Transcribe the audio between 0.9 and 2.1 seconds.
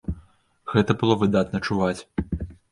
было выдатна чуваць.